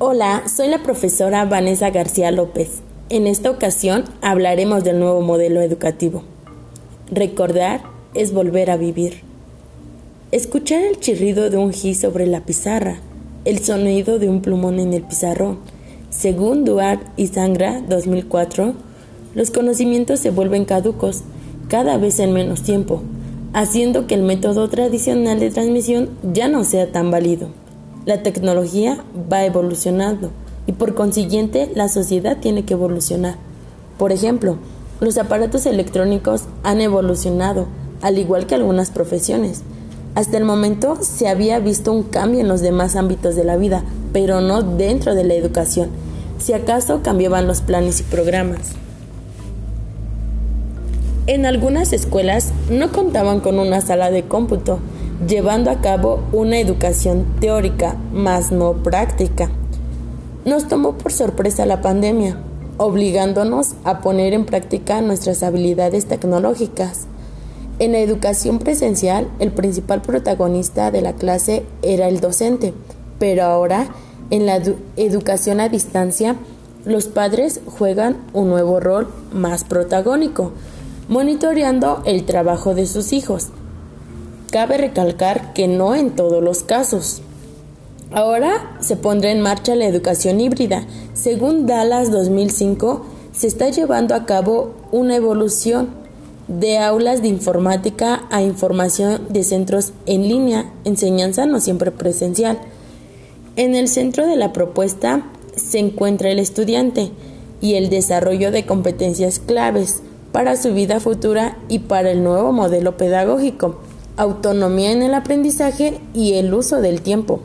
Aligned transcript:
Hola, 0.00 0.44
soy 0.46 0.68
la 0.68 0.84
profesora 0.84 1.44
Vanessa 1.44 1.90
García 1.90 2.30
López. 2.30 2.82
En 3.08 3.26
esta 3.26 3.50
ocasión 3.50 4.04
hablaremos 4.22 4.84
del 4.84 5.00
nuevo 5.00 5.22
modelo 5.22 5.60
educativo. 5.60 6.22
Recordar 7.10 7.82
es 8.14 8.32
volver 8.32 8.70
a 8.70 8.76
vivir. 8.76 9.22
Escuchar 10.30 10.84
el 10.84 11.00
chirrido 11.00 11.50
de 11.50 11.56
un 11.56 11.72
gis 11.72 11.98
sobre 11.98 12.28
la 12.28 12.44
pizarra, 12.44 13.00
el 13.44 13.58
sonido 13.58 14.20
de 14.20 14.28
un 14.28 14.40
plumón 14.40 14.78
en 14.78 14.92
el 14.92 15.02
pizarrón. 15.02 15.58
Según 16.10 16.64
Duarte 16.64 17.04
y 17.16 17.26
Sangra 17.26 17.80
2004, 17.80 18.74
los 19.34 19.50
conocimientos 19.50 20.20
se 20.20 20.30
vuelven 20.30 20.64
caducos 20.64 21.24
cada 21.66 21.96
vez 21.96 22.20
en 22.20 22.32
menos 22.32 22.62
tiempo, 22.62 23.02
haciendo 23.52 24.06
que 24.06 24.14
el 24.14 24.22
método 24.22 24.68
tradicional 24.68 25.40
de 25.40 25.50
transmisión 25.50 26.10
ya 26.22 26.46
no 26.46 26.62
sea 26.62 26.92
tan 26.92 27.10
válido. 27.10 27.48
La 28.08 28.22
tecnología 28.22 29.04
va 29.30 29.44
evolucionando 29.44 30.30
y 30.66 30.72
por 30.72 30.94
consiguiente 30.94 31.70
la 31.74 31.88
sociedad 31.88 32.38
tiene 32.38 32.64
que 32.64 32.72
evolucionar. 32.72 33.34
Por 33.98 34.12
ejemplo, 34.12 34.56
los 34.98 35.18
aparatos 35.18 35.66
electrónicos 35.66 36.44
han 36.62 36.80
evolucionado, 36.80 37.66
al 38.00 38.16
igual 38.16 38.46
que 38.46 38.54
algunas 38.54 38.90
profesiones. 38.90 39.60
Hasta 40.14 40.38
el 40.38 40.46
momento 40.46 40.96
se 41.02 41.28
había 41.28 41.58
visto 41.58 41.92
un 41.92 42.02
cambio 42.02 42.40
en 42.40 42.48
los 42.48 42.62
demás 42.62 42.96
ámbitos 42.96 43.36
de 43.36 43.44
la 43.44 43.58
vida, 43.58 43.84
pero 44.14 44.40
no 44.40 44.62
dentro 44.62 45.14
de 45.14 45.24
la 45.24 45.34
educación. 45.34 45.90
Si 46.38 46.54
acaso 46.54 47.02
cambiaban 47.02 47.46
los 47.46 47.60
planes 47.60 48.00
y 48.00 48.04
programas. 48.04 48.70
En 51.26 51.44
algunas 51.44 51.92
escuelas 51.92 52.54
no 52.70 52.90
contaban 52.90 53.40
con 53.40 53.58
una 53.58 53.82
sala 53.82 54.10
de 54.10 54.22
cómputo, 54.22 54.78
llevando 55.26 55.70
a 55.70 55.80
cabo 55.80 56.20
una 56.32 56.58
educación 56.58 57.26
teórica, 57.40 57.96
más 58.12 58.52
no 58.52 58.74
práctica. 58.74 59.50
Nos 60.44 60.68
tomó 60.68 60.92
por 60.92 61.12
sorpresa 61.12 61.66
la 61.66 61.82
pandemia, 61.82 62.38
obligándonos 62.76 63.74
a 63.84 64.00
poner 64.00 64.32
en 64.32 64.44
práctica 64.44 65.00
nuestras 65.00 65.42
habilidades 65.42 66.06
tecnológicas. 66.06 67.06
En 67.80 67.92
la 67.92 67.98
educación 67.98 68.58
presencial, 68.58 69.28
el 69.40 69.50
principal 69.50 70.02
protagonista 70.02 70.90
de 70.90 71.02
la 71.02 71.14
clase 71.14 71.64
era 71.82 72.08
el 72.08 72.20
docente, 72.20 72.72
pero 73.18 73.44
ahora, 73.44 73.88
en 74.30 74.46
la 74.46 74.60
educación 74.96 75.60
a 75.60 75.68
distancia, 75.68 76.36
los 76.84 77.06
padres 77.06 77.60
juegan 77.66 78.18
un 78.32 78.48
nuevo 78.48 78.80
rol 78.80 79.08
más 79.32 79.64
protagónico, 79.64 80.52
monitoreando 81.08 82.02
el 82.04 82.24
trabajo 82.24 82.74
de 82.74 82.86
sus 82.86 83.12
hijos 83.12 83.48
Cabe 84.50 84.78
recalcar 84.78 85.52
que 85.52 85.68
no 85.68 85.94
en 85.94 86.10
todos 86.16 86.42
los 86.42 86.62
casos. 86.62 87.20
Ahora 88.10 88.78
se 88.80 88.96
pondrá 88.96 89.30
en 89.30 89.42
marcha 89.42 89.74
la 89.74 89.84
educación 89.84 90.40
híbrida. 90.40 90.86
Según 91.12 91.66
Dallas 91.66 92.10
2005, 92.10 93.04
se 93.36 93.46
está 93.46 93.68
llevando 93.68 94.14
a 94.14 94.24
cabo 94.24 94.72
una 94.90 95.16
evolución 95.16 95.90
de 96.48 96.78
aulas 96.78 97.20
de 97.20 97.28
informática 97.28 98.24
a 98.30 98.40
información 98.40 99.26
de 99.28 99.44
centros 99.44 99.92
en 100.06 100.26
línea, 100.26 100.72
enseñanza 100.84 101.44
no 101.44 101.60
siempre 101.60 101.90
presencial. 101.90 102.58
En 103.56 103.74
el 103.74 103.86
centro 103.86 104.26
de 104.26 104.36
la 104.36 104.54
propuesta 104.54 105.26
se 105.56 105.78
encuentra 105.78 106.30
el 106.30 106.38
estudiante 106.38 107.10
y 107.60 107.74
el 107.74 107.90
desarrollo 107.90 108.50
de 108.50 108.64
competencias 108.64 109.40
claves 109.40 110.00
para 110.32 110.56
su 110.56 110.72
vida 110.72 111.00
futura 111.00 111.58
y 111.68 111.80
para 111.80 112.10
el 112.12 112.24
nuevo 112.24 112.52
modelo 112.52 112.96
pedagógico 112.96 113.78
autonomía 114.18 114.92
en 114.92 115.02
el 115.02 115.14
aprendizaje 115.14 116.00
y 116.12 116.34
el 116.34 116.52
uso 116.52 116.82
del 116.82 117.00
tiempo. 117.00 117.40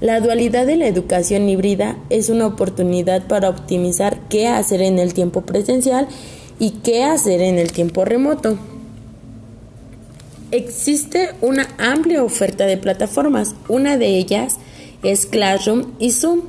La 0.00 0.20
dualidad 0.20 0.66
de 0.66 0.76
la 0.76 0.88
educación 0.88 1.48
híbrida 1.48 1.96
es 2.10 2.28
una 2.28 2.46
oportunidad 2.46 3.26
para 3.26 3.48
optimizar 3.48 4.18
qué 4.28 4.48
hacer 4.48 4.82
en 4.82 4.98
el 4.98 5.14
tiempo 5.14 5.40
presencial 5.40 6.08
y 6.58 6.70
qué 6.82 7.04
hacer 7.04 7.40
en 7.40 7.58
el 7.58 7.72
tiempo 7.72 8.04
remoto. 8.04 8.58
Existe 10.50 11.30
una 11.40 11.68
amplia 11.78 12.22
oferta 12.22 12.66
de 12.66 12.76
plataformas, 12.76 13.54
una 13.68 13.96
de 13.96 14.18
ellas 14.18 14.56
es 15.02 15.24
Classroom 15.24 15.92
y 15.98 16.10
Zoom. 16.10 16.42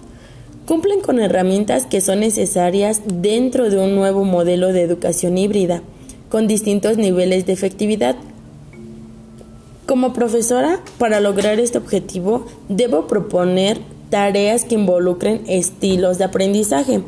Cumplen 0.66 1.00
con 1.00 1.20
herramientas 1.20 1.86
que 1.86 2.02
son 2.02 2.20
necesarias 2.20 3.02
dentro 3.06 3.70
de 3.70 3.78
un 3.78 3.96
nuevo 3.96 4.26
modelo 4.26 4.74
de 4.74 4.82
educación 4.82 5.38
híbrida, 5.38 5.82
con 6.30 6.48
distintos 6.48 6.98
niveles 6.98 7.46
de 7.46 7.54
efectividad 7.54 8.18
como 9.88 10.12
profesora, 10.12 10.82
para 11.00 11.22
lograr 11.22 11.60
este 11.60 11.78
objetivo, 11.78 12.46
debo 12.68 13.08
proponer 13.08 13.80
tareas 14.10 14.66
que 14.66 14.76
involucren 14.76 15.44
estilos 15.48 16.18
de 16.18 16.26
aprendizaje. 16.26 17.02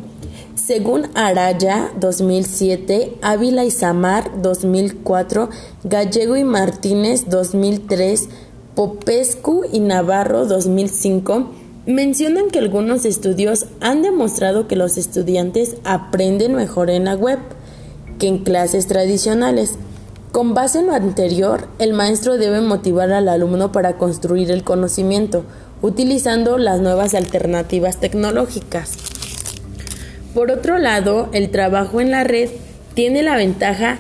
Según 0.55 1.07
Araya 1.13 1.91
2007, 1.99 3.17
Ávila 3.21 3.65
y 3.65 3.71
Samar 3.71 4.41
2004, 4.41 5.49
Gallego 5.83 6.37
y 6.37 6.45
Martínez 6.45 7.29
2003, 7.29 8.29
Popescu 8.75 9.65
y 9.71 9.81
Navarro 9.81 10.45
2005, 10.45 11.51
mencionan 11.85 12.49
que 12.49 12.59
algunos 12.59 13.03
estudios 13.03 13.65
han 13.81 14.03
demostrado 14.03 14.67
que 14.67 14.77
los 14.77 14.97
estudiantes 14.97 15.75
aprenden 15.83 16.55
mejor 16.55 16.89
en 16.89 17.05
la 17.05 17.15
web 17.15 17.39
que 18.19 18.27
en 18.27 18.37
clases 18.39 18.87
tradicionales. 18.87 19.73
Con 20.31 20.53
base 20.53 20.79
en 20.79 20.87
lo 20.87 20.93
anterior, 20.93 21.67
el 21.79 21.93
maestro 21.93 22.37
debe 22.37 22.61
motivar 22.61 23.11
al 23.11 23.29
alumno 23.29 23.71
para 23.71 23.97
construir 23.97 24.51
el 24.51 24.63
conocimiento, 24.63 25.43
utilizando 25.81 26.59
las 26.59 26.81
nuevas 26.81 27.15
alternativas 27.15 27.97
tecnológicas. 27.97 28.91
Por 30.35 30.51
otro 30.51 30.77
lado, 30.77 31.29
el 31.31 31.49
trabajo 31.49 31.99
en 31.99 32.11
la 32.11 32.23
red 32.23 32.49
tiene 32.93 33.23
la 33.23 33.37
ventaja 33.37 33.97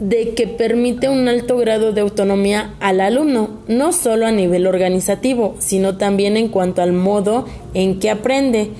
de 0.00 0.34
que 0.34 0.46
permite 0.46 1.08
un 1.08 1.26
alto 1.26 1.56
grado 1.56 1.92
de 1.92 2.02
autonomía 2.02 2.74
al 2.80 3.00
alumno, 3.00 3.50
no 3.68 3.92
solo 3.92 4.26
a 4.26 4.32
nivel 4.32 4.66
organizativo, 4.66 5.54
sino 5.60 5.96
también 5.96 6.36
en 6.36 6.48
cuanto 6.48 6.82
al 6.82 6.92
modo 6.92 7.46
en 7.72 8.00
que 8.00 8.10
aprende, 8.10 8.70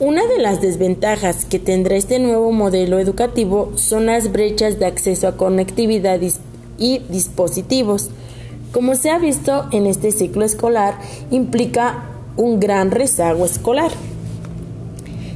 una 0.00 0.26
de 0.26 0.38
las 0.38 0.62
desventajas 0.62 1.44
que 1.44 1.58
tendrá 1.58 1.94
este 1.94 2.18
nuevo 2.18 2.52
modelo 2.52 2.98
educativo 2.98 3.70
son 3.76 4.06
las 4.06 4.32
brechas 4.32 4.78
de 4.78 4.86
acceso 4.86 5.28
a 5.28 5.36
conectividad 5.36 6.18
y 6.78 6.98
dispositivos. 7.10 8.08
Como 8.72 8.94
se 8.94 9.10
ha 9.10 9.18
visto 9.18 9.66
en 9.72 9.84
este 9.84 10.10
ciclo 10.10 10.46
escolar, 10.46 10.94
implica 11.30 12.04
un 12.38 12.60
gran 12.60 12.90
rezago 12.90 13.44
escolar. 13.44 13.90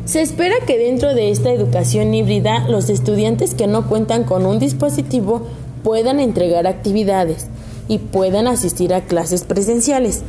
Se 0.07 0.23
espera 0.23 0.55
que 0.67 0.79
dentro 0.79 1.15
de 1.15 1.31
esta 1.31 1.53
educación 1.53 2.15
híbrida 2.15 2.67
los 2.67 2.89
estudiantes 2.89 3.55
que 3.55 3.67
no 3.67 3.87
cuentan 3.87 4.25
con 4.25 4.47
un 4.47 4.59
dispositivo 4.59 5.43
puedan 5.83 6.21
entregar 6.21 6.67
actividades 6.67 7.49
y 7.87 7.99
puedan 7.99 8.47
asistir 8.47 8.95
a 8.95 9.03
clases 9.03 9.45
presenciales, 9.45 10.23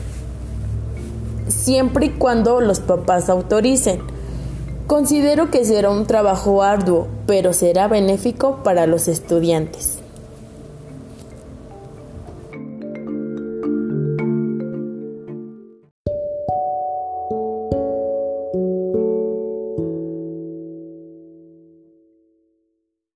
siempre 1.47 2.07
y 2.07 2.09
cuando 2.09 2.59
los 2.59 2.81
papás 2.81 3.29
autoricen. 3.29 4.14
Considero 4.87 5.49
que 5.49 5.65
será 5.65 5.89
un 5.89 6.05
trabajo 6.05 6.61
arduo, 6.61 7.07
pero 7.25 7.53
será 7.53 7.87
benéfico 7.87 8.61
para 8.63 8.85
los 8.85 9.07
estudiantes. 9.07 10.04